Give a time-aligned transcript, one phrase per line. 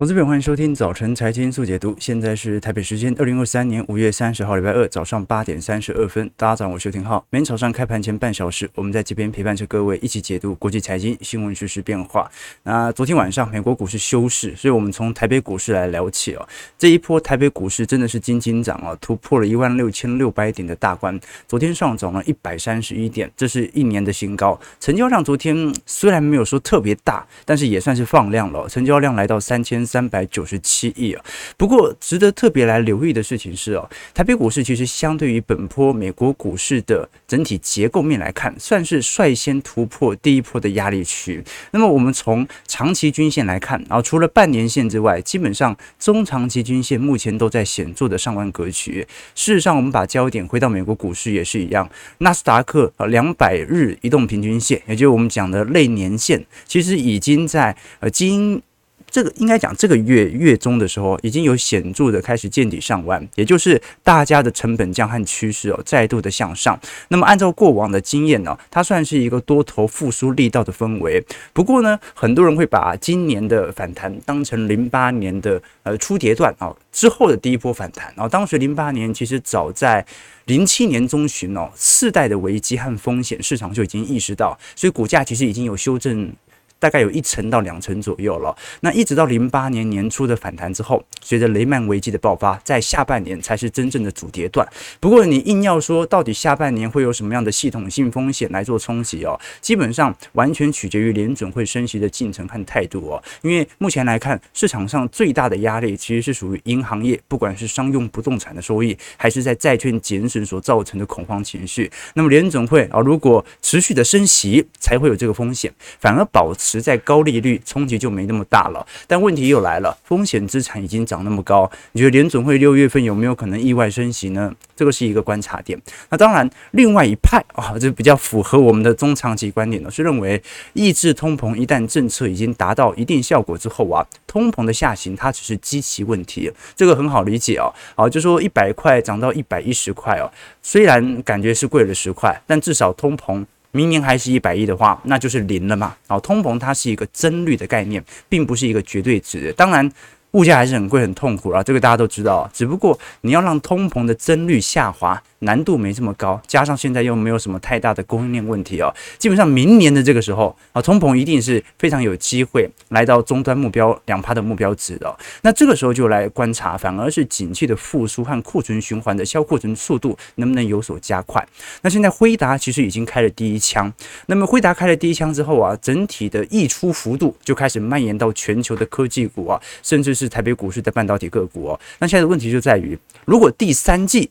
[0.00, 6.26] 我这边欢迎收听早晨财经速解读，现在是台北时间二零二三年五月三十号礼拜二早上八点三十二分。
[6.38, 7.22] 大家早上好，我是廷浩。
[7.28, 12.30] 每天早上开盘前半小时，我们在这边陪伴着各位一起解读国际财经新闻、时事变化。
[12.62, 16.48] 那昨天晚上美国股市休市，所以我们从台北股市来聊起哦。
[16.78, 21.20] 这一波台北股市真的是惊惊涨啊，突破了一万六千六百点的大关。
[21.46, 24.58] 昨天上涨了一百三十一点，这是一年的新高。
[24.80, 29.86] 成交量昨天虽然没有说特别大，但是也算是放量了，成交量来到三千。
[29.90, 31.24] 三百九十七亿啊！
[31.56, 41.42] 不过值得特别来留意的事情是哦，台北股市其实相对于本波美国股市的整体结构面来看，算是率先突破第一波的压力区。
[41.72, 49.04] 那么我们从长期均线来看，然后除了半年线之外，基本上中长期均线目前都在显著的上弯格局。
[49.34, 58.62] 事实上，我们把焦点回到美国股市也是一样，纳斯达克啊两百日移动平均线，也就是我们讲的类年线，其实已经在呃经。
[59.10, 66.78] 这个应该讲，这个月月中的时候已经有显著的开始见底上弯，也就是大家的成本降和趋势哦再度的向上。
[67.08, 71.22] 那么按照过往的经验呢，它算是一个多头复苏力道的氛围。
[71.52, 78.06] 不过呢，很多人会把今年的反弹当成零八年的呃初跌段啊之后的第一波反弹。
[78.16, 80.06] 然后当时零八年其实早在
[80.46, 86.32] 零七年中旬哦，次贷的危机和风险市场就已经意识到，所以股价其实已经有修正。
[86.80, 88.56] 大概有一成到两成左右了。
[88.80, 94.66] 那一直到零八年年初的反弹之后，随着雷曼危机的爆发，在下半年才是真正的主跌段。
[94.98, 103.22] 不过你硬要说到底下半年会有什么样的系统性风险来做冲击哦，基本上完全取决于联准会升息的进程和态度哦。
[103.42, 111.90] 因为目前来看，市场上最大的压力其实是属于银行业，不管是商用不动产的收益，还是在债券减损所造成的恐慌情绪。
[112.14, 116.69] 那么联准会啊，如果持续的升息，才会有这个风险，反而保持。
[116.70, 124.54] 实在高利率冲击就没那么大了，但问题又来了，风险资产已经涨那么高，你觉得联总会六月份有没有可能意外升息呢？
[124.76, 125.78] 这个是一个观察点。
[126.08, 130.40] 那当然，另外一派啊，这比较符合我们的中长期观点呢，是认为
[130.72, 137.72] 抑制通膨一旦政策已经达到一定效果之后啊，通膨的下行它只是基期问题，这个很好理解哦。
[137.94, 140.30] 啊，就说一百块涨到一百一十块哦，
[140.62, 143.44] 虽然感觉是贵了十块，但至少通膨。
[143.72, 145.96] 明年还是一百亿的话，那就是零了嘛。
[146.06, 149.52] 好，通膨它是一个增率的概念，并不是一个绝对值。
[149.56, 149.90] 当然。
[150.32, 152.48] 物价还是很贵很痛苦啊，这个大家都知道。
[152.52, 158.94] 只不过你要让通膨的增率下滑，难度没这么高，加上现在又没有什么太大的供应链问题哦。
[159.18, 165.18] 基本上明年的这个时候啊，通膨一定是非常有机会来到终端目标两趴的目标值的。
[165.42, 171.44] 那这个时候就来观察，反而是景气的复苏和库存循环的销库存速度能不能有所加快。
[171.82, 173.92] 那现在辉达其实已经开了第一枪，
[174.26, 180.30] 那么辉达开了第一枪之后啊，整体的溢出幅度就开始蔓延到全球的科技股啊，甚至是。
[180.30, 184.30] 台北股市的半导体个股哦，那现在的问题就在于，如果第三季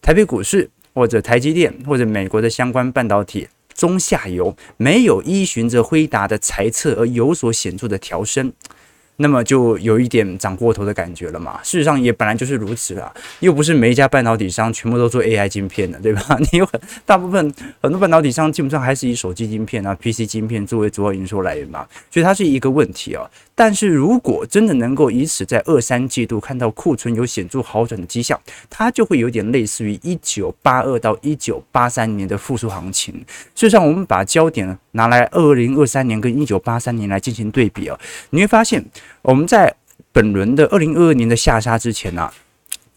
[0.00, 8.50] 台北股市或者台积电或者美国的相关半导体中下游没有依循着辉达的财测而有所显著的调升。
[9.16, 11.60] 那么就有一点涨过头的感觉了嘛？
[11.62, 16.36] 事实上也本来就是如此啊，又不是每一家半导体商全部都做 AI 晶片的，对吧？
[16.50, 23.24] 你有很大部分很多半导体商基本上还是以手机晶片啊、PC 晶片作为主要营收来源嘛，所以它是一个问题啊。
[23.54, 28.38] 但是如果真的能够以此在二三季度看到库存有显著好转的迹象，
[28.68, 33.14] 它就会有点类似于一九八二到一九八三年的复苏行情。
[33.54, 37.96] 事实上，我们把焦点拿来二零二三年跟一九八三年来进行对比啊，
[38.30, 38.84] 你会发现。
[39.22, 39.74] 我们在
[40.12, 42.30] 本轮的二零二二年的下杀之前呢、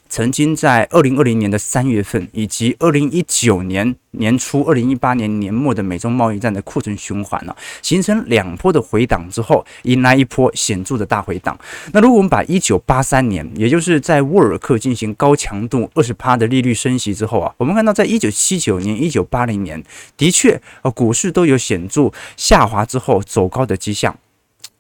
[0.10, 11.58] 曾经在二零二零年的三月份，以及二零一九年年初、二零一八年年末的美中贸易战的库存循环呢、形成两波的回档之后，迎来一波显著的大回档。
[11.92, 19.84] 那如果我们把一九八三年，也就是在沃尔克进行高强度二十趴的利率升息之后啊，我们看到在一九七九年、一九八零年，
[20.16, 24.18] 的确呃股市都有显著下滑之后走高的迹象，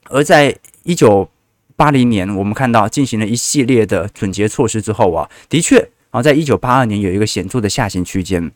[0.06, 0.56] 而在
[0.88, 1.30] 一九
[1.75, 8.50] 八零年，我们看到进行了一系列的准结措施之后啊，的确啊，在一九八二年有一个显著的下行区间。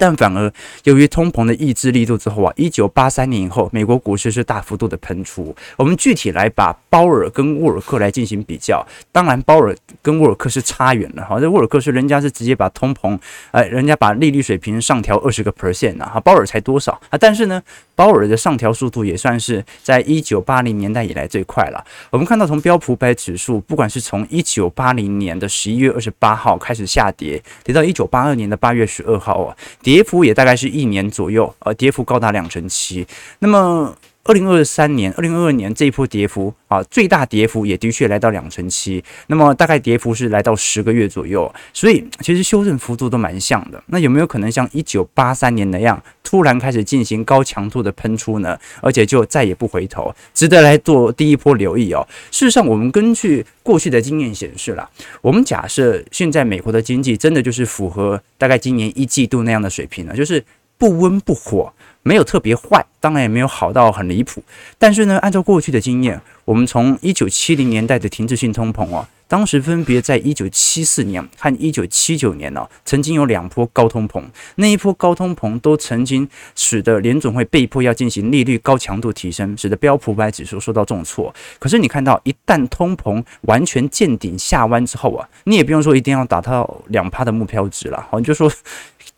[0.00, 0.50] 但反而
[0.84, 5.54] 由于通膨的抑制力度之后啊，一九八三年以后，美国股市是大幅度的喷出。
[5.76, 8.82] 我们具体来把鲍尔跟沃尔克来进行比较，
[9.12, 11.38] 当然鲍尔跟沃尔克是差远了哈。
[11.38, 13.18] 这沃尔克是人家是直接把通膨，
[13.50, 17.18] 哎，人家把利率水平上调二十个 percent 啊，鲍尔才多少啊？
[17.18, 17.62] 但是呢，
[17.94, 21.84] 鲍尔的上调速度也算是在一九八零年代以来最快了。
[22.08, 29.54] 我们看到从标普百指数，不管是从一九八零年的十一月二十八号开始下跌，跌到一九八二年的八月十二号啊。
[29.90, 33.04] 跌幅也大概是一年左右，呃，跌幅高达两成七。
[33.40, 43.82] 那么二零二三年、二零二二年这一波跌幅啊，最大跌幅也的确来到两成七，那么大概跌幅是来到十个月左右，所以其实修正幅度都蛮像的。
[43.86, 48.58] 那有没有可能像一九八三年那样，突然开始进行高强度的喷出呢？
[48.82, 52.06] 而且就再也不回头，值得来做第一波留意哦。
[52.30, 54.88] 事实上，我们根据过去的经验显示了，
[55.22, 60.44] 我们假设现在美国的经济真的就是符合大概今年一季度那样的水平了，就是
[60.80, 61.72] 不温不火。
[62.02, 64.42] 没有特别坏，当然也没有好到很离谱。
[64.78, 74.24] 但是呢，按照过去的经验，我们从一九七零年代的停滞性通膨哦，当时分别在一九七四年和一九七九年呢，曾经有两波高通膨。
[74.54, 81.32] 那一波高通膨都曾经使得联总会被迫要进行利率高强度提升，使得标普五百指数受到重挫。
[81.58, 88.50] 可是你看到，一旦通膨完全见顶下弯之后啊，你也不用说一定要达到两趴的目标值了，好，你就说。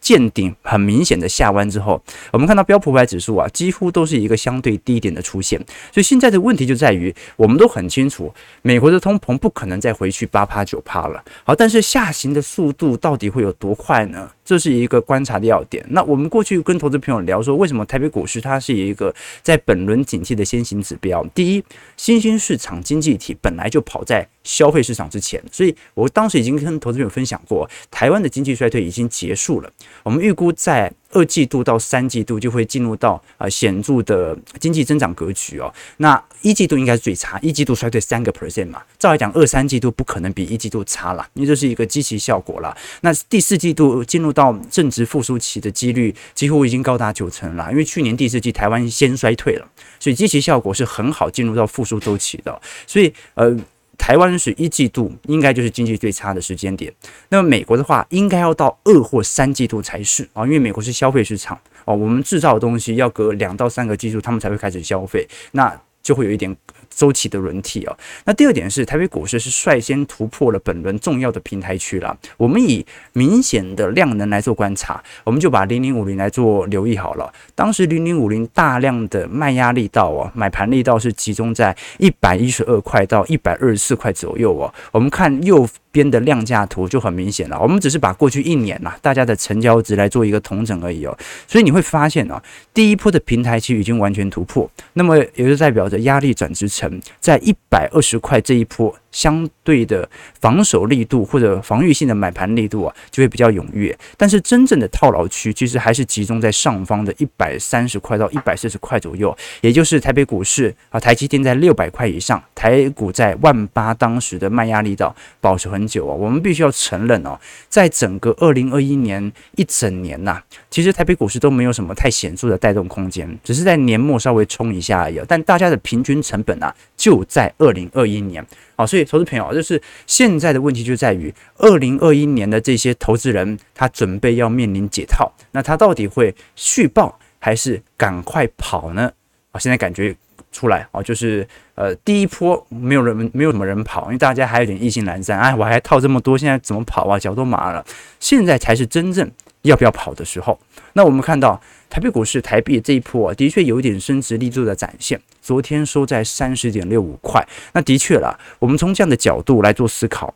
[0.02, 2.02] 见顶很明显的下弯之后，
[2.32, 5.58] 我们看到标普五百指数啊，几乎都是一个相对低点的出现。
[5.92, 11.22] 所以现在的问题就在于，我们都很清楚，美国的通膨不可能再回去八趴九趴了。
[11.44, 14.28] 好，但是下行的速度到底会有多快呢？
[14.44, 15.84] 这是一个观察的要点。
[15.90, 21.24] 那我们过去跟投资朋友聊说，为什么台北股市它是一个在本轮景气的先行指标？
[21.34, 21.64] 第一，
[21.96, 29.72] 新兴市场经济体本来就跑在消费市场之前，所以我当时已经跟投资朋友分享过，台湾的经济衰退已经结束了。
[30.02, 35.72] 我们预估在二季度到三季度就会进入到啊显著的经济增长格局哦。
[35.98, 38.82] 那一季度应该是最差，一季度衰退三个 percent 嘛。
[38.98, 42.76] 照来讲，二三季度不可能比一季度差了，因为这是一个积极效果了。
[43.02, 49.68] 那第四季度进入到正值复苏期的几率几乎已经高达九成了，因为去年第四季台湾先衰退了，
[50.00, 52.60] 所以积极效果是很好进入到复苏周期的。
[52.86, 53.56] 所以呃。
[54.02, 56.92] 台湾是一季度应该就是经济最差的时间点，
[57.28, 66.54] 那么美国的话应该要到二或三季度才是啊，因为美国是消费市场哦，我们制造的东西要隔两到三个季度，他们才会开始消费，那就会有一点。
[66.94, 72.16] 周期的轮替啊，那第二点是台北股市是率先突破了本轮重要的平台区了。
[72.36, 77.32] 我们以明显的量能来做观察，我们就把零零五零来做留意好了。
[77.54, 84.72] 当时零零五零大量的卖压力道啊，买盘力道是集中在一百一十二块到一百二十四块左右哦。
[84.90, 87.60] 我们看右边的量价图就很明显了。
[87.60, 91.16] 我们只是把过去一年呐大家的成交值来做一个统整而已哦。
[91.46, 92.42] 所以你会发现啊，
[92.72, 96.81] 第一波的平台期已经完全突破，那么也就代表着压力转支撑。
[97.20, 100.08] 在一百二十块这一波，相对的
[100.40, 103.96] 防守力度或者防御性的买盘力度啊，就会比较踊跃。
[104.16, 116.14] 但是真正的套牢区其实还是集中在上方的一百三十块到一百四十块左右，也就是台北股市啊，台积电在六百块以上，台股在万八，当时的卖压力道保持很久啊。
[116.14, 117.38] 我们必须要承认哦，
[117.68, 125.20] 在整个二零二一年一整年呐，其实台北股市都没有什么太显著的带动空间，只是在年末稍微冲一下而已。
[125.28, 126.74] 但大家的平均成本啊。
[126.96, 139.12] 就在二零二一年，啊，所以投资朋友就是现在的问题就在于二零二一年的这些投资人，他准备要面临解套，那他到底会续报还是赶快跑呢？
[139.52, 140.16] 我，现在感觉
[140.52, 141.44] 出来啊，就是
[141.74, 147.18] 呃，第一波没有人，没有什么人跑，因为大家还有点意兴阑珊，哎，我还套这么多，现在怎么跑啊？
[147.18, 147.84] 脚都麻了，
[148.20, 149.28] 现在才是真正
[149.62, 150.56] 要不要跑的时候。
[150.92, 151.60] 那我们看到。
[151.92, 155.20] 台北股市台币这一波啊，的确有一点升值力度的展现。
[155.42, 160.32] 昨天收在三十点六五块，那的确了，我们从这样的角度来做思考，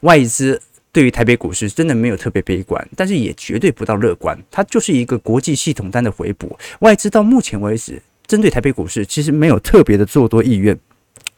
[0.00, 0.58] 外资
[0.90, 4.42] 对于台北股市真的没有特别悲观，但是也绝对不到乐观。
[4.50, 10.78] 它就是一个国际系统单的回补，外资到目前为止针对台北股市其实没有特别的做多意愿。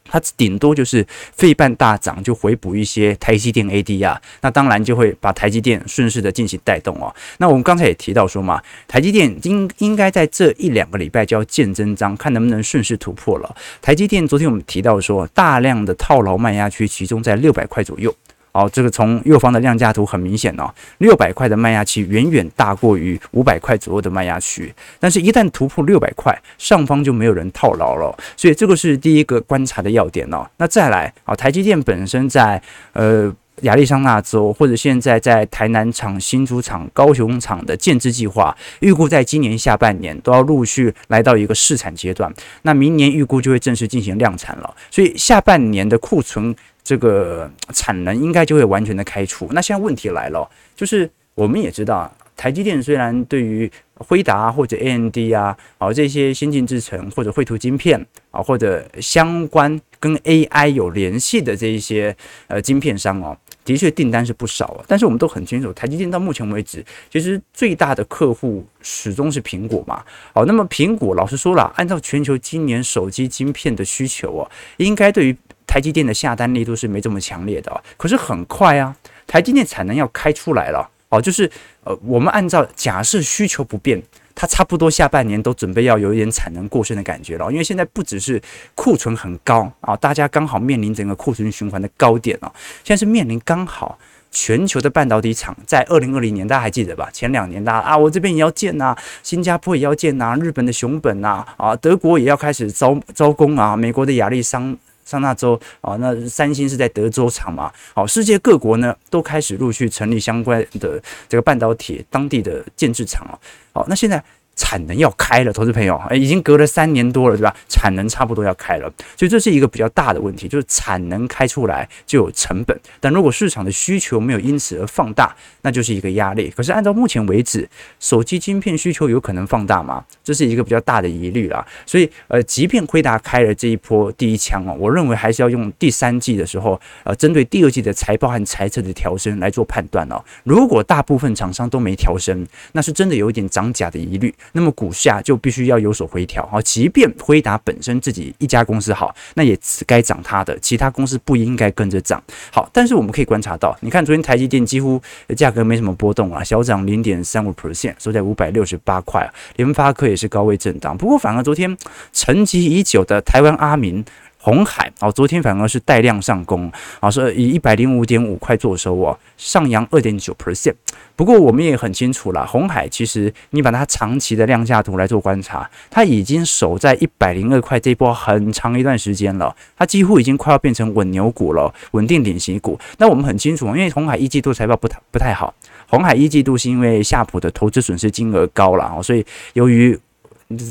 [0.08, 7.12] 它顶多就是费半大涨，就回补一些台积电 ADR，那当然就会把台积电顺势的进行带动哦。
[7.38, 13.56] 那我们刚才也提到说嘛，台积电应应该在这一两个礼拜就要见真章，看能不能顺势突破了。
[13.82, 18.14] 台积电昨天我们提到说，大量的套牢卖压区集中在六百块左右。
[18.56, 30.48] 好，这个从右方的量价图很明显哦，六百块的卖压区远远大过于五百块左右的卖压区，但是，一旦突破六百块，上方就没有人套牢了，所以这个是第一个观察的要点哦。
[30.56, 32.62] 那再来啊，台积电本身在
[32.94, 42.32] 呃亚利桑那州或者现在在台南厂、新竹厂、高雄厂的建置计划，预估在今年下半年都要陆续来到一个试产阶段，
[42.62, 46.56] 那明年预估就会正式进行量产了，所以下半年的库存。
[46.86, 49.48] 这个产能应该就会完全的开出。
[49.50, 62.16] 那现在问题来了，就是我们也知道，台积电虽然对于辉达或者 AMD 啊，啊这些先进制程或者绘图晶片啊，或者相关跟 AI 有联系的这一些
[62.46, 70.04] 呃晶片商哦，的确订单是不少啊，但是我们都很清楚，台积电到目前为止，其实最大的客户始终是苹果嘛。
[70.32, 75.36] 好，那么苹果老实说了，按照全球今年手机晶片的需求哦，应该对于
[75.66, 77.82] 台积电的下单力度是没这么强烈的。
[77.96, 78.94] 可是很快啊，
[79.26, 81.50] 台积电产能要开出来了哦，就是
[81.84, 84.02] 呃，我们按照假设需求不变。
[84.38, 88.38] 它差不多下半年都准备要有一点产能过剩的感觉了，因为现在不只是
[88.74, 92.52] 库存很高啊，大家刚好面临整个库存循环的高点啊，
[92.84, 93.98] 现在是面临刚好
[94.30, 97.08] 全球的半导体厂在二零二零年，大家还记得吧？
[97.14, 113.38] 前两年大家啊，我这边也要建呐，新加坡也要建呐，日本的熊本呐，啊，德国也要开始招招工啊，美国的亚利桑上那州啊，那三星是在德州厂嘛，好，世界各国呢都开始陆续成立相关的这个半导体当地的建制厂啊。
[113.72, 114.22] 好，那现在
[114.56, 117.54] 产能要开了，投资朋友，诶，已经隔了三年多了，对吧？
[117.68, 126.50] 产能差不多要开了，所以这是一个比较大的问题，就是产能开出来就有成本，但如果市场的需求没有因此而放大，那就是一个压力。
[126.56, 127.68] 可是按照目前为止，
[128.00, 130.02] 手机晶片需求有可能放大吗？
[130.24, 131.64] 这是一个比较大的疑虑啦。
[131.84, 140.24] 所以，呃，即便辉达开了这一波第一枪哦，我认为还是要用第三季的时候，呃，针对第二季的财报和财测的调升来做判断哦。
[140.44, 144.34] 如果大部分厂商都没调升，那是真的有一点涨价的疑虑。
[144.52, 146.60] 那么股价就必须要有所回调啊！
[146.62, 152.22] 即便辉达本身自己一家公司好，那也只该涨它的，其他公司不应该跟着涨。
[152.50, 155.00] 好，但是我们可以观察到，你看昨天台积电几乎
[155.36, 159.30] 价格没什么波动啊，小涨零点三五 percent，收在五百六十八块。
[159.56, 161.76] 联发科也是高位震荡，不过反而昨天
[162.12, 164.04] 沉寂已久的台湾阿明。
[164.46, 170.72] 红海哦，昨天反而是带量上攻，啊，是以一百零五点五块做收哦，上扬二点九 percent。
[171.16, 182.78] 不过我们也很清楚了，红海其实你把它长期的量价图来做观察，它已经守在一百零二块这一波很长一段时间了，它几乎已经快要变成稳牛股了，稳定领型股。
[182.98, 185.52] 那我们很清楚，因为红海一季度财报不太不太好，
[185.88, 189.98] 红海一季度是因为夏普的投资损失金额高了啊，所以由于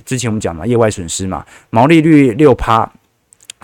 [0.05, 2.89] 之前我们讲嘛，业外损失嘛，毛利率六趴。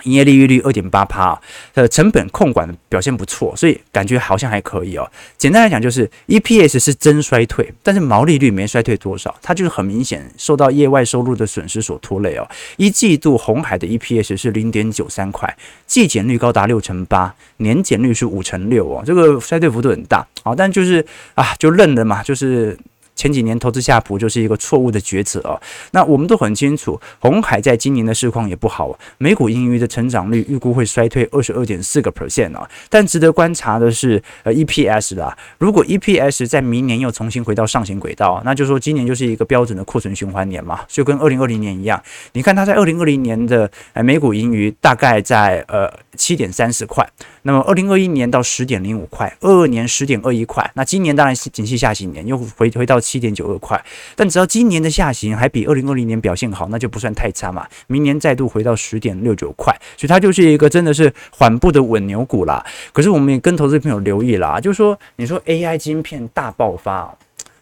[0.04, 1.40] 营业利率率二点八趴，
[1.74, 5.10] 呃，成本控管表现不错，所以感觉好像还可以哦。
[5.38, 12.48] 简单来讲，就是 EPS 是真衰退，但是毛利率没衰退多少，它就是很明显受到业外收入的损失所拖累哦。
[12.76, 15.56] 一季度红海的 EPS 是零点九三块，
[15.86, 21.04] 季减率高达六成八，年减率是五成六哦，这个衰退幅度很大啊，但就是
[21.34, 22.78] 啊，就认了嘛，就是。
[23.14, 25.60] 前几年投资夏普就是一个错误的抉择哦。
[25.92, 32.68] 那我们都很清楚，鸿海在今年的市况也不好，美股盈余的成长率预估会衰退二十二点四个 percent 啊。
[32.88, 42.02] 但值得观察的是，呃，EPS 啦，如果 EPS 在明年又重新回到上行轨道，那就说今年就是一个标准的库存循环年嘛，就跟二零二零年一样。
[42.32, 47.06] 你看它在二零二零年的呃每股盈余大概在呃七点三十块，
[47.42, 53.00] 那么二零二一年到十点零五块，二二年十点二一块，那今年当然是景气下行年，又回回到。
[53.12, 53.78] 七点九二块，
[54.16, 57.68] 但只要今年的下行还比二零二零年表现好，那就不算太差嘛。
[57.88, 62.64] 明年再度回到十点六九块，所以它就是一个真的是缓步的稳牛股啦。
[62.90, 67.14] 可是我们也跟投资朋友留意啦，就是说，你说 AI 晶片大爆发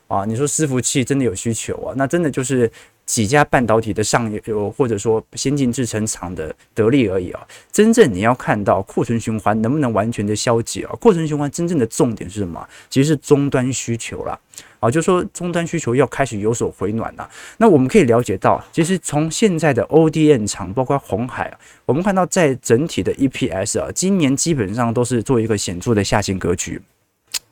[0.06, 2.70] 啊，你说伺服器真的有需求啊，那真的就是。
[3.06, 7.40] 几家半导体的上游或者说先进制程厂的得利而已啊，
[7.72, 10.94] 真正你要看到库存循环能不能完全的消解啊？
[11.00, 12.64] 库存循环真正的重点是什么？
[12.88, 14.38] 其实是终端需求啦。
[14.80, 17.30] 啊，就是说终端需求要开始有所回暖了。
[17.58, 21.52] 那我们可以了解到，其实从现在的 ODM 厂，包括红海，
[21.86, 26.80] 我们看到在整体的 EPS 啊，今年基本上都是做一个显著的下行格局。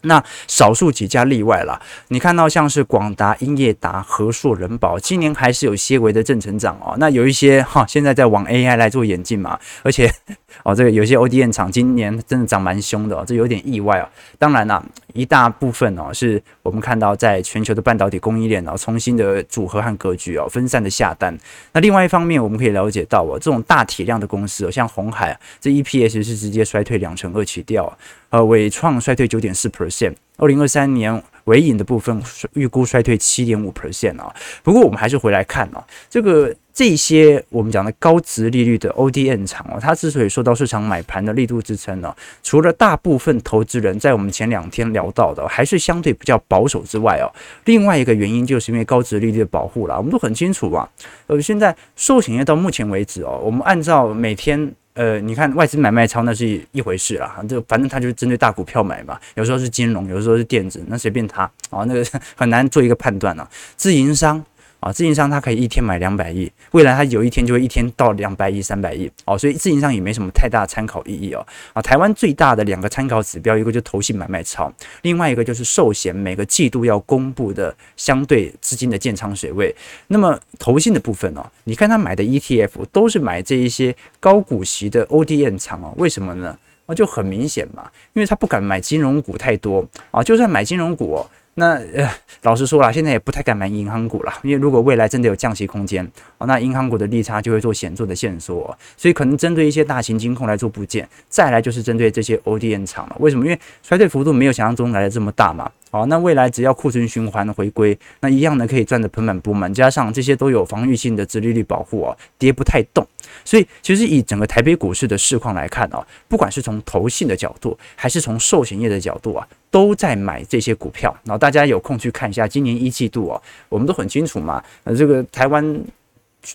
[0.03, 6.95] 那少数几家例外了，你看到像是广达、英业达、和硕、人宝，今年还是有些微的正成长哦。
[6.99, 10.09] 那有一些哈，现在在往 AI 来做演进嘛，而且
[10.63, 14.09] 哦，这个有些 ODM 厂今年真的涨蛮凶的哦，这有点意外哦。
[14.39, 14.81] 当然啦，
[15.19, 21.37] 一大部分哦，是我们看到在全球的半导体供应链哦，重新的组合和格局哦，分散的下单。
[21.73, 27.99] 那另外一方面，我们可以了解到哦，这种大体量的公司哦，像红海，这 EPS 是直接衰退两成二起掉。
[28.31, 34.33] 呃，伟创衰退九点四 percent，二零二三年尾影的部分预估衰退七点五 percent 啊。
[34.63, 47.27] 不过我们还是回来看啊，这个这些我们讲的高值利率的 ODN 厂哦，它之所以受到市场买盘的力度支撑呢，除了大部分投资人在我们前两天聊到的还是相对比较保守之外哦，
[47.65, 49.97] 另外一个原因就是因为高值利率的保护啦。
[49.97, 50.89] 我们都很清楚啊，
[51.27, 54.73] 呃，现在寿险业到目前为止哦，我们按照每天。
[54.99, 63.49] 呃，你看外资买卖超那是一回事啦，就反正他就是针对大股票买嘛，有时候是金融，有时候是电子，那随便他啊，那个 很难做一个判断啊。
[63.77, 64.45] 自营商
[64.81, 71.45] 啊，自营商它可以一天买两百亿，未来它有一天就会一天到两百亿、三百亿哦，所以自营商也没什么太大参考意义哦。
[71.73, 79.75] 啊，台湾最大的两个参考指标，一个就投信买卖超，另外一个就是寿险每个季度要公布的相对资金的建仓水位。
[80.07, 86.57] 那么投信的部分哦，你看他买的 ETF 都是买这一些高股息的 ODM 厂哦，为什么呢？
[86.87, 91.31] 啊，就很明显嘛，因为他不敢买金融股太多啊，就算买金融股哦。
[91.59, 92.09] 那呃，
[92.43, 103.17] 老实说了，现在也不太敢买银行股了，因为如果未来真的有降息空间哦，那银行股的利差就会做显著的限缩，所以可能针对一些大型金控来做部件，再来就是针对这些 ODM 厂了。
[103.19, 103.45] 为什么？
[103.45, 105.69] 因为衰退幅度没有想象中来的这么大嘛。
[105.91, 113.05] 好，那未来只要库存循环回归，那一样呢可以赚得盆满钵满，加上这些都有防御性的直利率保护啊，跌不太动。
[113.49, 121.17] 所以其实以整个台北股市的市况来看啊，不管是从投信的角度，还是从寿险业的角度啊，都在买这些股票。
[121.25, 123.41] 然后大家有空去看一下今年一季度啊，
[123.71, 125.83] 我们都很清楚嘛，呃，这个台湾。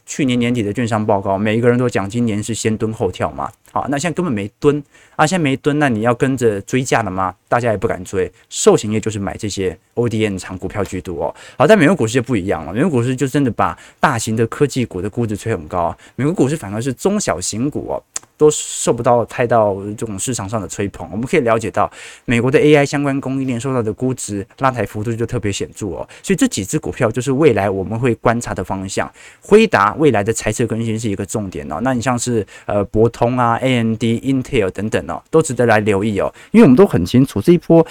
[0.05, 3.51] 去年年底的券商报告，每一个人都讲今年是先蹲后跳嘛。
[3.69, 4.81] 好，那现在根本没蹲
[5.17, 7.35] 啊，现在没蹲，那你要跟着追价了吗？
[7.50, 8.31] 大家也不敢追。
[8.50, 11.35] 寿险业就是买这些 ODM 厂股票居多哦。
[11.57, 18.01] 好，但美国股市就不一样了，美国股市就真的把大型的科技股的估值吹很高，美国股市反而是中小型股哦。
[18.35, 21.89] 都受不到太到这种市场上的吹捧，我们可以了解到，
[22.25, 29.09] 美国的 AI 相关供应链受到的估值拉抬幅度就特别显著哦，所以这几只股票就是未来我们会观察的方向。
[29.39, 37.85] 辉达未来的财测更新是一个重点哦，那你像是呃博通啊、AMD、Intel 等等哦，都值得来留意哦，因为我们都很清楚这一波，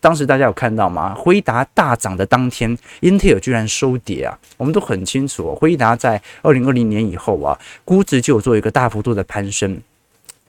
[0.00, 1.14] 当时大家有看到吗？
[1.14, 9.80] 辉辉达大涨的当天，Intel 居然收跌啊，我们都很清楚，辉达在二零二零年以后啊，估值就有做一个大幅度的攀升。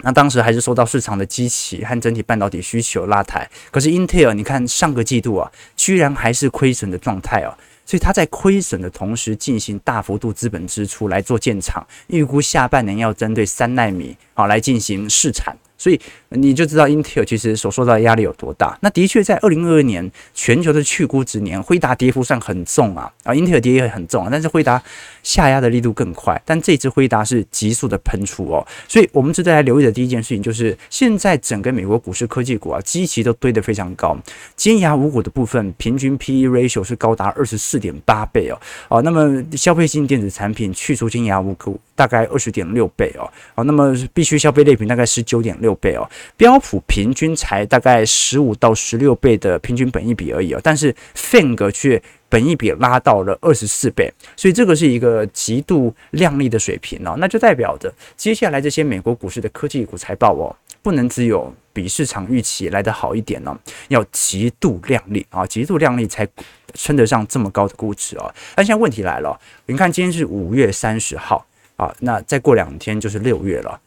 [0.01, 15.57] 那当时还是受到市场的基期和整体半导体需求拉抬，可是 Intel 你看上个季度啊，居然还是亏损的状态啊，所以它在亏损的同时进行大幅度资本支出来做建厂，预估下半年要针对三纳米啊来进行试产。
[15.77, 15.99] 所以
[16.35, 18.77] 你就知道 Intel 其实所受到的压力有多大。
[18.81, 24.81] 那的确在二零二二年全球的去估值年，辉达跌幅算很重啊，啊，Intel 跌也很重啊，但是辉达
[25.23, 26.39] 下压的力度更快。
[26.45, 34.17] 但这支辉达是急速的喷出哦，所以我们值得来留意的第一件事情就是，现在整个美国股市科技股啊，基期都堆得非常高，
[34.55, 63.57] 尖牙五股的部分平均 PE ratio 是高达二十四点八倍哦，哦，那么消费性电子产品去除尖牙五股大概二十点六倍哦，哦，那么必须消费类品大概十九点六倍哦，标普平均才大概十五到十六倍的平均本益比而已哦，但是 FANG 却本益比拉到了二十四倍，所以这个是一个极度亮丽的水平哦，那就代表着接下来这些美国股市的科技股财报哦，不能只有比市场预期来得好一点哦，
[63.87, 66.27] 要极度靓丽啊，极度靓丽才
[66.73, 68.33] 称得上这么高的估值哦。
[68.55, 71.45] 但现在问题来了，你看今天是五月三十号
[71.77, 73.79] 啊，那再过两天就是六月了。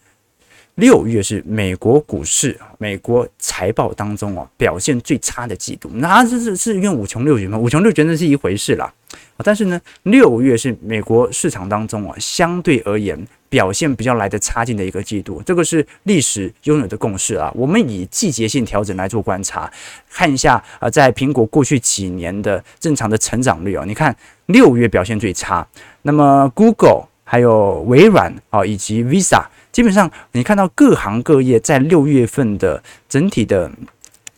[0.78, 7.58] 六月是美国股市、美国财报当中哦表现最差的季度，那这是是因为五穷六绝吗？
[7.58, 8.92] 五穷六绝那是一回事啦，
[9.38, 17.52] 但是呢，六月是美国市场当中啊相对而言表现比较来的差劲的一个季度，这个是历史拥有的共识啊。
[17.56, 19.68] 我们以季节性调整来做观察，
[20.08, 25.66] 看一下啊，在苹果过去几年的正常的成长率啊，你看六月表现最差，
[26.02, 29.44] 那么 Google 还有微软啊以及 Visa。
[29.78, 33.70] 基本上，你看到各行各业在六月份的整体的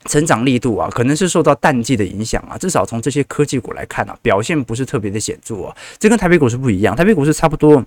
[0.05, 2.59] 成长力度啊，可能是受到淡季的影响啊。
[2.59, 5.74] 至少从这些科技股来看啊，表现不是特别的显著哦。
[5.98, 7.83] 这跟台北股市不一样，台北股市差不多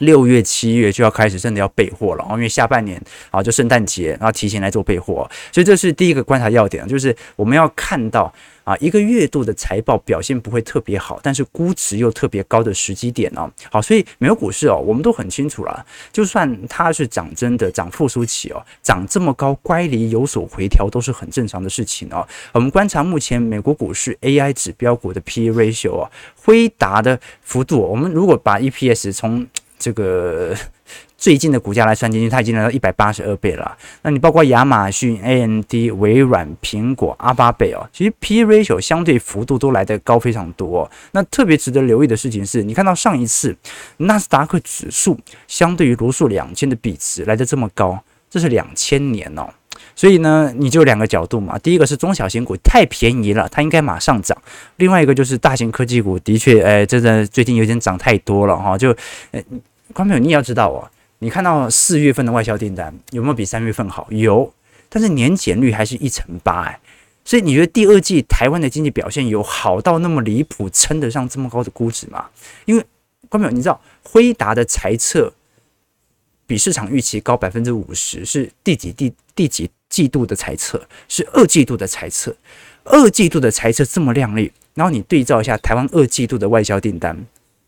[0.00, 8.30] 六月、七月就要开始真的要备货了，因为下半年啊就圣诞节，然后提前来做备货，所以这是第一个观察要点，就是我们要看到。
[8.66, 13.48] 啊，一个月度的财报表现不会特别好，但是估值又特别高的时机点哦。
[13.70, 22.26] 好，所以美国股市哦，我们都很清楚了，就算它是涨真的，涨复苏期哦，涨这么高，乖离有所回调都是很正常的事情哦。
[22.50, 29.46] 我们观察目前美国股市 AI 指标股的 PE ratio 哦，辉达的幅度，我们如果把 EPS 从
[29.78, 30.56] 这个。
[31.18, 33.76] 最近的股价来算进去，它已经来到一百八十二倍了。
[34.02, 40.88] 那你包括亚马逊、AMD、微软、苹果、阿巴贝哦，其实 P/E ratio 相对幅度都来得高非常多。
[41.12, 43.56] 那特别值得留意的事情是，你看到上一次
[43.98, 47.98] 纳斯达克指数相对于罗素两千的比值来得这么高，
[48.28, 49.48] 这是两千年哦。
[49.94, 51.58] 所以呢，你就两个角度嘛。
[51.58, 54.36] 第一个是中小型股太便宜了，它应该马上涨；
[54.76, 58.76] 另外一个就是大型科技股的确，哎，真的最近有点涨太多了哈。
[58.76, 58.90] 就，
[59.32, 59.42] 哎，
[59.94, 60.86] 观众朋友你也要知道哦。
[61.26, 64.06] 你看到四月份的外销订单有没有比三月份好？
[64.10, 64.54] 有，
[64.88, 66.80] 但是年减率还是一成八哎，
[67.24, 72.26] 所以你觉得第二季台湾的经济表现有好到那么离谱，称得上这么高的估值吗？
[72.64, 72.86] 因为
[73.28, 75.34] 观众朋友，你知道辉达的财测
[76.46, 80.80] 比市场预期高百分之五十，是第几第第几季度的财测？
[81.08, 82.36] 是二季度的财测。
[82.84, 87.26] 二季度的财测这么亮丽，然后你对照一下台湾二季度的外销订单。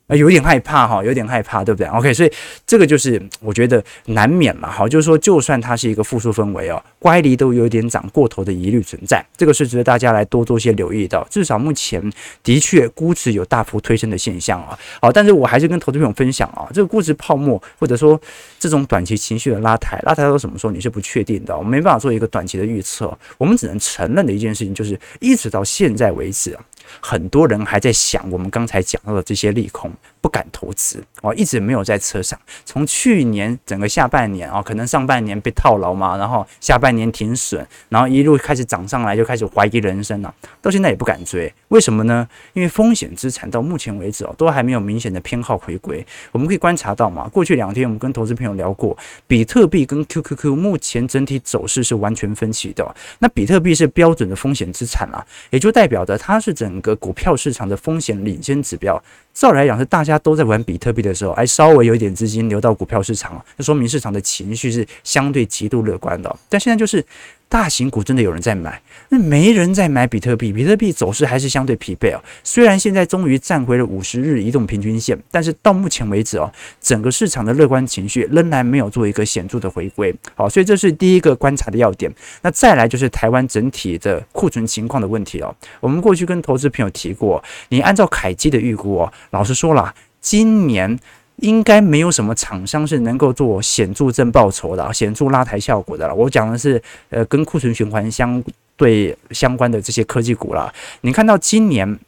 [0.08, 2.32] 啊，有点害怕哈，有点害怕，对不对？OK，所以
[2.66, 11.26] 这个就是我觉得难免嘛，好，就是说，就算它是一个复苏氛围哦，乖离都有点涨过头的疑虑存在，这个是值得大家来多多些留意到。
[11.30, 12.02] 至少目前
[12.42, 18.18] 的确估值有大幅推升的现象啊，好，但是我还是跟投资朋友分享啊，这个估值泡沫或者说
[18.58, 26.58] 这种短期情绪的拉抬，拉抬到什么时候你是不确定的，我们没办法做一个短期的预测，我们只能承认的一件事情就是，一直到现在为止。
[27.00, 32.38] 很多人还在想我们刚才讲到的这些利空，不敢投资哦，一直没有在车上。
[32.64, 40.32] 从去年整个下半年啊，可能上半年被套牢嘛，然后下半年停损，然后一路开始涨上来，就开始怀疑人生了。
[40.62, 42.26] 到现在也不敢追，为什么呢？
[42.52, 46.06] 因为风险资产到目前为止哦，都还没有明显的偏好回归。
[46.32, 48.96] 我们可以观察到嘛，过去两天我们跟投资朋友聊过，
[49.26, 52.94] 比特币跟 QQQ 目前整体走势是完全分歧的。
[53.18, 56.77] 那比特币是标准的风险资产啊，也就代表着它是整。
[56.80, 66.36] 个股票市场的风险领先指标，照来讲是大家都在玩比特币的时候，还稍微有一点资金流到股票市场，那说明市场的情绪是相对极度乐观的。
[66.48, 67.04] 但现在就是。
[67.48, 72.22] 大型股真的有人在买，那没人在买比特币，比特币走势还是相对疲惫哦。
[72.44, 80.14] 虽然现在终于站回了五十日移动平均线，但是到目前为止哦，整个市场的乐观情绪仍然没有做一个显著的回归。
[80.34, 82.12] 好，所以这是第一个观察的要点。
[82.42, 85.54] 那再来就是台湾整体的库存情况的问题哦。
[85.80, 90.98] 我们过去跟投资朋友提过，你按照凯基的预估哦，老实说了，今年。
[91.38, 96.14] 应该没有什么厂商是能够做显著正报酬的、显著拉抬效果的了。
[96.14, 98.42] 我讲的是，呃，跟库存循环相
[98.76, 100.72] 对相关的这些科技股了。
[101.02, 101.98] 你看到今年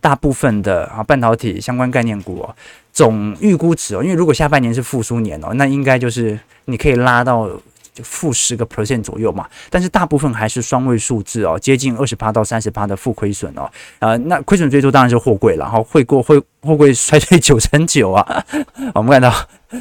[0.00, 2.54] 大部分的啊半导体相关概念股哦，
[2.92, 7.50] 总预估值哦，因为如果下半年是复苏年哦，那应该就是你可以拉到。
[7.94, 18.44] 就负十个 percent 左右嘛，但是大部分还是双位数字哦，接近二十八到三十八的负亏损哦，呃，那亏损最多当然是货柜了，然后会过会货柜衰退九成九啊，
[18.94, 19.32] 我们看到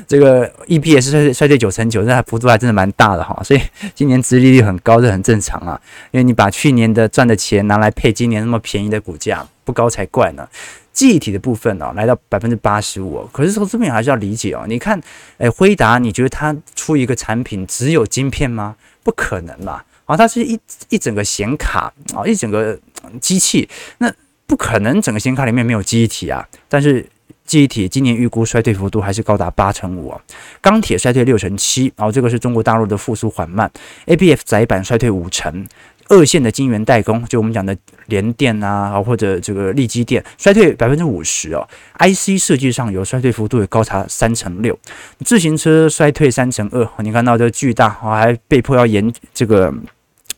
[0.07, 3.61] 这个 EPS 衰退衰退九成九，那幅度还真的蛮大的哈，所以
[3.95, 10.47] 今年殖利率很高，这很正常啊，因为你把去年的赚的钱拿来配今年那么便宜的股价，不高才怪呢。
[10.93, 14.63] 记忆体的部分、哦，来到百分之八十五，可是从这边还是要理解哦。
[14.67, 15.01] 你看，
[15.39, 18.75] 诶，辉达，你觉得它出一个产品只有晶片吗？
[19.01, 19.83] 不可能嘛！
[20.05, 20.57] 啊，它是一
[20.89, 22.79] 一整个显卡啊，一整个
[23.19, 24.13] 机器，那
[24.45, 26.47] 不可能整个显卡里面没有记忆体啊。
[26.69, 27.05] 但是
[27.45, 30.21] 记忆体今年预估衰退幅度还是高达八成五啊。
[30.61, 33.69] 钢铁衰退六成七，然后这个是中国大陆的复苏缓慢。
[34.05, 35.65] ABF 载板衰退五成。
[36.09, 37.75] 二线的晶圆代工，就我们讲的
[38.07, 41.67] 联电啊，或者这个力积电，衰退百分之五十哦。
[41.99, 44.77] IC 设计上有衰退幅度也高达三成六。
[45.25, 49.73] 自行车衰退三成二，你看到这巨大，还被迫要延这个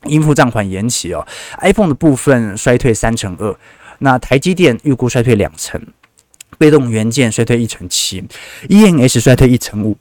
[0.05, 1.25] 应付账款延期哦。
[1.61, 3.55] iPhone 的部分衰退三成二，
[3.99, 5.81] 那台积电预估衰退两成，
[6.57, 8.23] 被动元件衰退一成七
[8.69, 9.97] ，EMS 衰退一成五。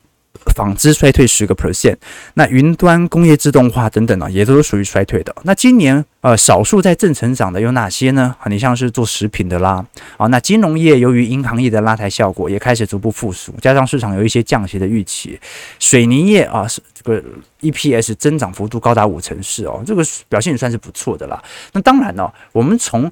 [0.54, 1.96] 纺织衰退十个 percent，
[2.34, 5.34] 那云端工业自动化等等啊，也都是属于衰退的。
[5.42, 8.34] 那今年呃，少数在正成长的有哪些呢？
[8.40, 9.84] 啊你像是做食品的啦，
[10.16, 15.38] 啊，那金融业由于银行业的拉抬效果也开始逐步复苏，加上市场有一些降息的预期，
[15.78, 17.22] 水泥业啊，是这个
[17.60, 21.42] EPS 增长幅度高达五成四哦，这个表现也算是不错的啦。
[21.72, 23.10] 那当然呢，我们从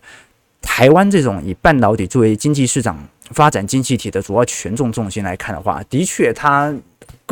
[0.61, 2.97] 台湾这种以半导体作为经济市场
[3.31, 6.73] 发展经济体的主要权重重心来看的话，的确它。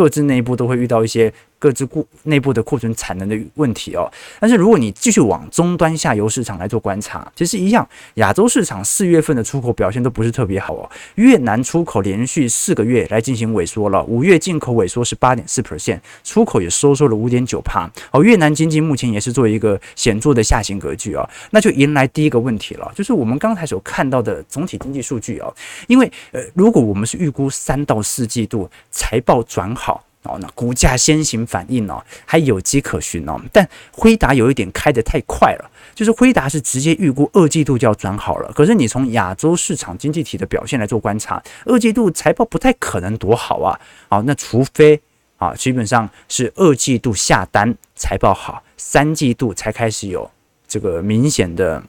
[0.01, 1.31] 各自内部都会遇到一些。
[1.61, 10.91] 各自库内部的库存产能的问题哦，但是如果你继续往终端下游市场来做观察，其实一样，亚洲市场四月份的出口表现都不是特别好哦。
[11.17, 17.91] 越南出口连续四个月来进行萎缩了，五月进口萎缩是八点四 percent，出口也收缩了五点九趴。
[18.11, 25.55] 哦，越南经济目前也是做一个显著的下行格局啊，那就迎来第一个问题了，就是我们刚才所看到的总体经济数据哦，
[25.89, 30.03] 因为呃，如果我们是预估三到四季度财报转好。
[30.23, 33.41] 哦，那股价先行反应哦，还有迹可循哦。
[33.51, 38.53] 但辉达有一点开得太快了，就是辉达是直接预估二季度就要转好了。
[38.53, 43.81] 可是你从亚洲市场经济体的表现来做观察，二季度财报不太可能多好啊。
[44.11, 45.01] 好，那除非
[45.39, 50.31] 啊，基本上是二季度下单财报好，三季度才开始有
[50.69, 51.83] 这个明显的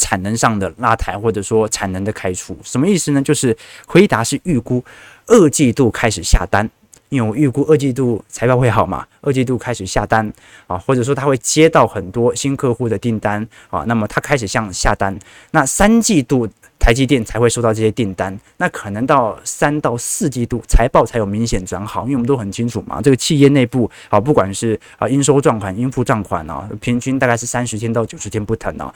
[0.00, 2.58] 产能上的拉抬，或者说产能的开出。
[2.64, 3.22] 什么意思呢？
[3.22, 4.84] 就是辉达是预估
[5.26, 6.68] 二季度开始下单。
[7.14, 10.32] 因为我预估二季度财报会好嘛，二季度开始下单
[10.66, 15.16] 啊，或者说他会接到很多新客户的订单啊，那么他开始向下单，
[15.52, 16.48] 那三季度。
[16.76, 28.92] 台积电才会收到这些订单，那可能到三到四季度财报才有明显转好，因为我们都很清楚嘛，这个企业内部啊，不管是啊应收账款、应付账款啊，平均大概是三十天到九十天不等啊，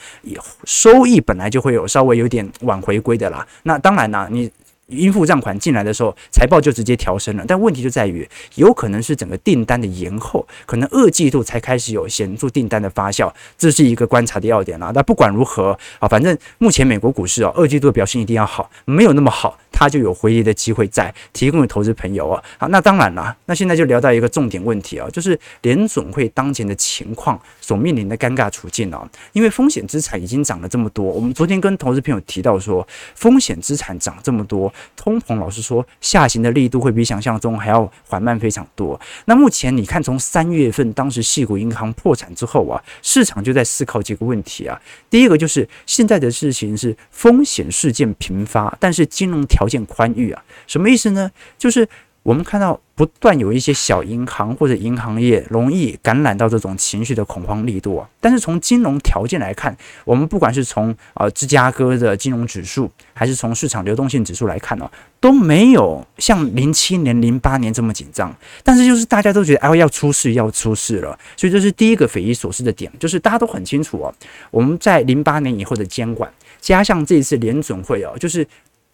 [0.64, 3.46] 收益本来就会有稍微有点晚回归的啦。
[3.62, 4.50] 那当然啦，你。
[4.88, 7.44] 应付账款进来的时候，财报就直接调升了。
[7.46, 14.90] 但问题就在于，有可能是整个订单的延后，可能二季度才开始有显著订单的发酵，这是一个观察的要点了。
[14.94, 19.58] 那不管如何啊，反正目前美国股市啊，二季度的表现一定要好，没有那么好。
[19.78, 22.42] 它就有回跌的机会在，提供给投资朋友啊。
[22.58, 29.08] 好，那当然了，那现在就聊到一个重点问题啊，就是联总会当前的情况所面临的尴尬处境啊。
[29.32, 39.00] 因为风险资产已经涨了这么多，我们昨天跟投资朋友提到说，风险资产涨这么多，通膨老实说下行的力度会比想象中还要缓慢非常多。
[39.26, 44.80] 那目前你看，从三月份当时系股银行破产之后啊，市场就在思考几个问题啊。
[45.08, 51.30] 第一个就是现在的事情是风险事件频发，但是金融条件宽裕啊，什么意思呢？
[51.58, 51.88] 就是
[52.22, 58.06] 我们看到不断有一些小银行或者银行业容易感染到这种情绪的恐慌力度啊。
[58.20, 68.34] 但是从金融条件来看，我们不管是从呃芝加哥的金融指数，还是从市场流动性指数来看呢、啊，都没有像零七年、零八年这么紧张。
[68.62, 74.12] 但是就是大家都觉得哎要出事要出事了，所以这是第一个匪夷所思的点，就是大家都很清楚哦、啊，
[74.50, 78.46] 我们在零八年以后的监管，加上这一次联准会哦、就是。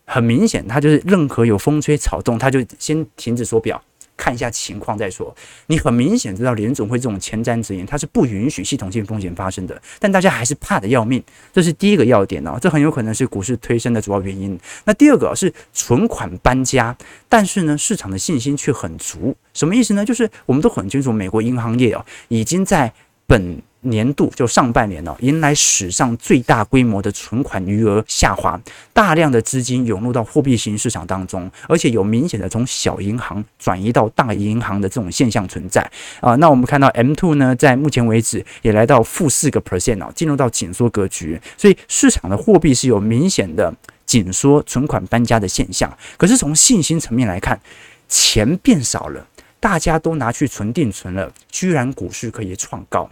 [0.06, 3.82] 很明显，他就是任何有风吹草动，他就先停止缩表，
[4.16, 5.34] 看一下情况再说。
[5.66, 14.58] 你很明显知道联总会这种前瞻指引，它是不允许系统性风险发生的，但大家还是怕得要命，这是第一个要点哦，这很有可能是股市推升的主要原因。
[14.84, 16.96] 那第二个是存款搬家，
[17.28, 20.04] 但是呢，市场的信心却很足，什么意思呢？
[20.04, 22.92] 就是我们都很清楚，美国银行业哦，已经在
[23.26, 23.62] 本。
[23.85, 28.61] 年度就上半年哦，迎来史上最大规模的存款余额下滑，
[28.92, 35.88] 大量的资金涌入到货币型市场当中，而且有明显的从小银行转移到大银行的这种现象存在
[36.20, 36.35] 啊。
[36.37, 43.73] 那我们看到 M2 呢，在目前为止也来到负四个 percent 哦，进入到紧缩格局，所以市场的货币是有明显的
[44.07, 45.94] 紧缩、存款搬家的现象。
[46.16, 47.61] 可是从信心层面来看，
[48.09, 49.27] 钱变少了，
[49.61, 53.09] 大家都拿去存定存了，居然股市可以创高。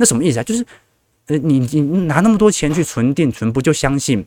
[0.00, 0.42] 那什么意思啊？
[0.42, 0.64] 就是，
[1.26, 4.24] 呃，你你拿那么多钱去存定存，不就相信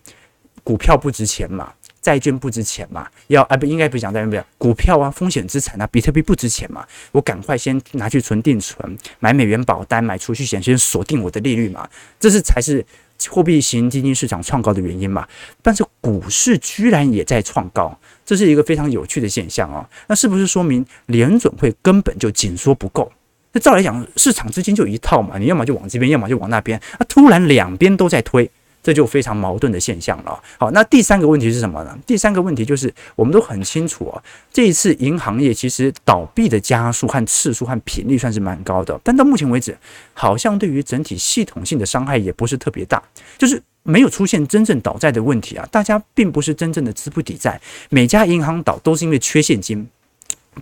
[0.63, 1.73] 股票不值钱嘛？
[1.99, 3.07] 债券不值钱嘛？
[3.27, 6.85] 要啊不应该不讲债券不讲股票啊，风险资产啊，比特币不值钱嘛？
[7.11, 11.89] 我赶快先拿去存定存，买美元保单，买储蓄险，先锁定我的利率嘛？
[12.19, 12.85] 这是才是
[13.31, 15.27] 货币型基金市场创高的原因嘛？
[15.63, 19.89] 但是股市居然也在创高，这是一个非常有趣的现象啊！
[20.07, 23.11] 那是不是说明联准会根本就紧缩不够？
[23.53, 26.81] 那照来讲，市场资金就一套嘛，你要么就往这边，要么就往那边。
[26.99, 28.49] 那突然两边都在推，
[28.81, 30.41] 这就非常矛盾的现象了。
[30.57, 31.97] 好，那第三个问题是什么呢？
[32.05, 39.77] 第三个问题就是，我们都很清楚啊，这一次银行业其实倒闭的家数和次数和频率算是蛮高的，但到目前为止，
[40.13, 43.01] 好像对于整体系统性的伤害也不是特别大，
[43.37, 45.67] 就是没有出现真正倒债的问题啊。
[45.71, 49.87] 大家并不是真正的资不抵债，每家银行倒都是因为缺现金，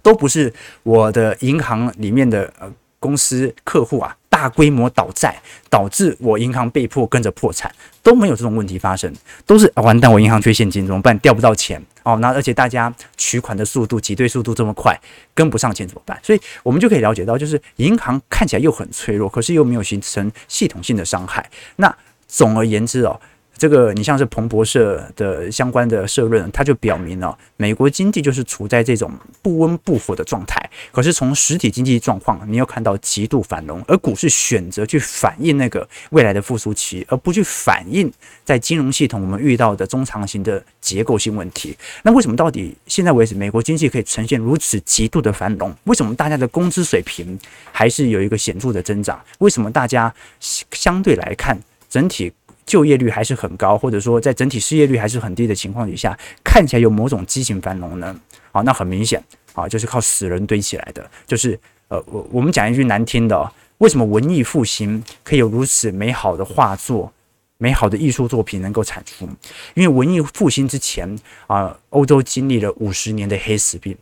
[0.01, 2.71] 都不是我的银行里面的呃。
[3.01, 5.35] 公司客户啊，大规模倒债，
[5.71, 7.73] 导致我银行被迫跟着破产，
[8.03, 9.11] 都没有这种问题发生，
[9.43, 11.17] 都是、啊、完蛋，我银行缺现金怎么办？
[11.17, 14.95] 调不到钱哦，那而且大家取款的速度挤兑速度这么快，
[15.33, 16.15] 跟不上钱怎么办？
[16.21, 21.49] 所以我们就可以了解到，就是银行看起来又很脆弱，可是又没有形成系统性的伤害。
[21.77, 21.91] 那
[22.27, 23.19] 总而言之哦。
[23.61, 29.11] 这个你像是彭博社的相关的社论，它就表明了美国经济就是处在这种
[29.43, 30.59] 不温不火的状态。
[30.91, 38.11] 可是从实体经济状况，你又看到极度繁荣，而股市选择去反映那个未来的复苏期，而不去反映
[38.43, 41.77] 在金融系统我们遇到的中长型的结构性问题。
[42.01, 45.71] 那为什么到底现在为止美国经济可以呈现如此极度的繁荣？
[45.83, 47.37] 为什么大家的工资水平
[47.71, 49.23] 还是有一个显著的增长？
[49.37, 51.55] 为什么大家相对来看
[51.87, 52.33] 整体？
[52.65, 58.15] 就业率还是很高，或者说在整体失业率还是很低的情况底下，看起来有某种畸形繁荣呢？
[58.51, 59.21] 啊，那很明显
[59.53, 61.09] 啊，就是靠死人堆起来的。
[61.25, 67.11] 就是呃，我我们讲一句难听的，为什么文艺复兴可以有如此美好的画作、
[67.57, 69.27] 美好的艺术作品能够产出？
[69.73, 73.97] 因为文艺复兴之前啊，欧洲经历了五十年的黑死病，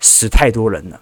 [0.00, 1.00] 死太多人了，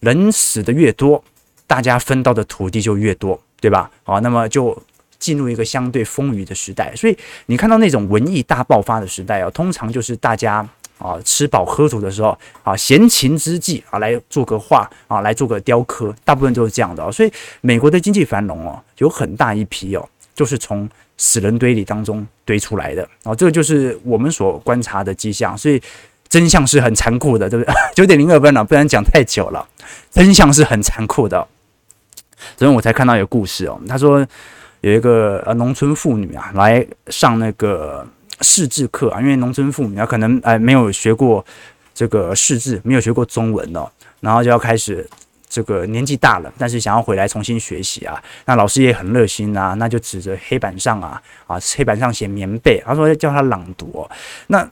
[0.00, 1.22] 人死的越多，
[1.66, 3.90] 大家分到的土地就越多，对吧？
[4.02, 4.82] 好，那么就。
[5.18, 10.66] 进入一个相对丰腴的时代，所以你看到那种文艺大爆发的时代啊，通常就是大家
[10.98, 17.10] 啊吃饱喝足的时候啊闲情之际啊来做个画啊来做个雕刻，大部分都是这样的哦。
[17.10, 25.58] 所以美国的经济繁荣哦，有很大一批哦，就是从死人堆里当中堆出来的啊，这个就是我们所观察的迹象。
[25.58, 25.80] 所以
[26.28, 27.74] 真相是很残酷的，对不对？
[27.96, 29.66] 九点零二分了，不然讲太久了。
[30.10, 31.46] 真相是很残酷的。
[32.56, 34.24] 昨天我才看到一个故事哦，他说
[34.80, 38.06] 有一个呃农村妇女啊来上那个
[38.40, 41.44] 识字课啊，因为农村妇女啊可能哎没有学过
[41.94, 45.08] 这个识字，没有学过中文哦，然后就要开始
[45.48, 54.08] 这个年纪大了，但是想要回来重新学习啊，那老师也很热心啊，那就指着黑板上啊啊黑板上写棉被，他说叫他朗读，
[54.46, 54.68] 那。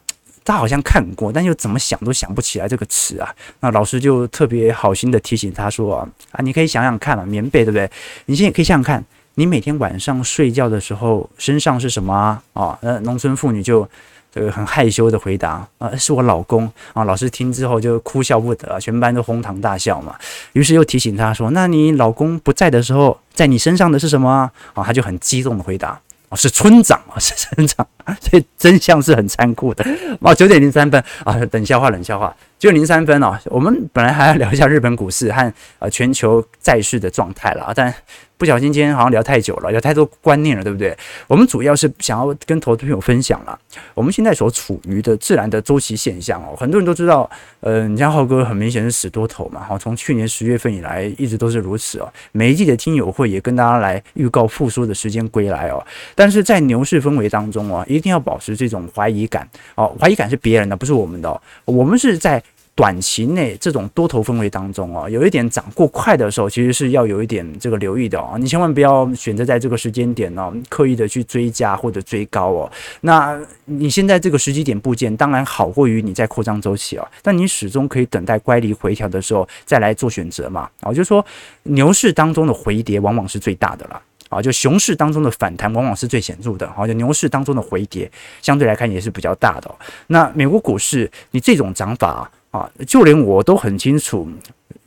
[0.48, 3.34] 他好像看过，但又怎么想都想不起来这个词啊。
[3.58, 7.90] 那老师就特别好心的提醒他说啊，你可以想想看啊，棉被对不对？
[8.26, 9.04] 你现在可以想想看，
[9.38, 12.42] 你每天晚上睡觉的时候身上是什么啊？
[12.54, 13.86] 啊，那农村妇女就
[14.32, 17.04] 这个很害羞的回答啊，是我老公啊。
[17.04, 20.16] 老师听之后就哭笑不得，全班都哄堂大笑嘛。
[20.54, 24.50] 于是又提醒他说，那你老公不在的时候，在你身上的是什么啊？
[24.72, 26.00] 啊，他就很激动的回答。
[26.30, 27.86] 哦，是村长啊，是村长，
[28.20, 29.86] 所以真相是很残酷的。
[30.20, 32.34] 哦，九点零三分啊，冷笑话，冷笑话。
[32.58, 37.94] 九点零三分哦，我们本来还要聊一下日本股市和呃全球债市的状态了，但
[38.38, 40.96] 不小心今天好像聊太久了，聊太多观念了，对不对？
[41.26, 43.58] 我们主要是想要跟投资朋友分享了，
[43.94, 47.28] 我们现在所处于的自然的周期现象哦，很多人都知道，
[47.60, 52.12] 呃，你像浩哥很明显是死多头嘛，哈，从去年十月份以来一直都是如此哦。
[52.32, 55.82] 每一季的听友会也跟大家来预告复苏的时间归来哦，
[56.14, 62.42] 但是在牛市氛围当中哦，一定要保持这种怀疑感哦，怀疑感是别人的，不是我们的哦，我们是在。
[62.76, 68.36] 短期内这种多头氛围当中哦，有一点涨过快的时候，其实是要有一点这个留意的哦。
[68.38, 72.70] 你千万不要选择在这个时间点呢，刻意的去追加或者追高哦。
[73.00, 80.68] 那你现在这个时机点部件当然好过于你在扩张周期啊，但你始终可以等待乖离回调的时候再来做选择嘛。
[80.80, 81.24] 啊，就是说
[81.62, 88.10] 牛市当中的回跌往往是最大的了啊，就熊市当中的反弹往往是最显著的啊，就牛市当中的回跌
[88.42, 89.74] 相对来看也是比较大的。
[90.08, 92.30] 那美国股市你这种涨法。
[92.56, 94.28] 啊就连我都很清楚，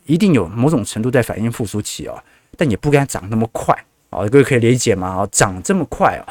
[0.06, 2.24] 一定有某种程度在反映复苏期啊，
[2.58, 3.76] 但也不该涨那么快
[4.10, 5.08] 啊，各位可以理解吗？
[5.08, 6.26] 啊，涨这么快啊，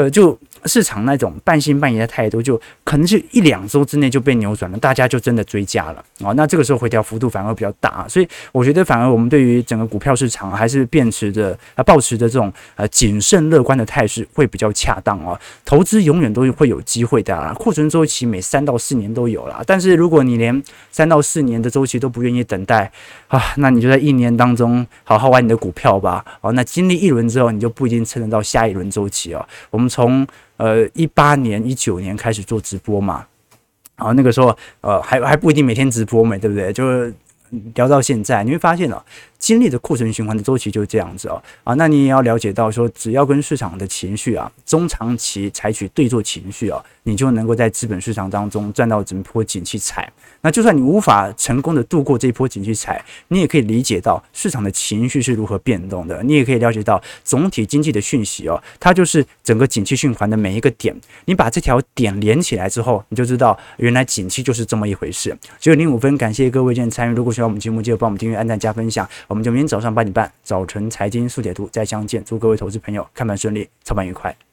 [0.00, 0.38] 呃，就。
[0.66, 6.34] 市场那种半信半疑的态度，就可能是一两周之内就被扭转了，大家就真的追加了啊。
[6.36, 15.40] 那这个时候回调幅度反而比较大，所以我觉得反而我们对于整个股票市场还是秉持着啊，抱持着这种呃谨慎乐观的态势会比较恰当啊。
[15.64, 22.92] 投资永远都会有机会的啊，库存周期每三到四年都有了，但是如果你连三到四年的周期都不愿意等待
[23.28, 26.22] 啊，那你就在一年当中好好玩你的股票吧。
[26.42, 29.42] 哦，那经历一轮之后，你就不一定撑得到下一轮周期啊。
[29.70, 30.26] 我们从
[30.56, 33.26] 呃，一八年、一九年开始做直播嘛，
[33.96, 36.72] 然后，那个时候呃还还不一定每天直播嘛，对不对？
[36.72, 37.12] 就是
[37.74, 39.02] 聊到现在，你会发现哦，
[39.38, 50.10] 经历的库存循环的周期就是这样子哦，啊，那你也要了解到说，只要跟市场的情绪啊，中长期采取对做情绪啊，你就能够在资本市场当中赚到整波景气彩。
[50.42, 60.94] 那就算你无法成功的度过这一波景气彩，你也可以理解到市场的情绪是如何变动的，你也可以了解到总体经济的讯息哦，它就是整个景气循环的每一个点。
[61.26, 65.36] 你把这条点连起来之后，你就知道原来景气就是这么一回事。
[65.58, 67.14] 九点零五分，感谢各位今天参与。
[67.14, 69.08] 如果喜欢我们节目，记得帮我们订阅、按赞、加分享。
[69.26, 72.22] 我们就明天早上八点半早晨财经速解读再相见。
[72.22, 74.49] 祝各位投资朋友看盘顺利，操盘愉快。